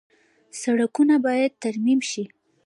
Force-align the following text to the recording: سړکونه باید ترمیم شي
سړکونه 0.61 1.15
باید 1.25 1.51
ترمیم 1.63 1.99
شي 2.09 2.23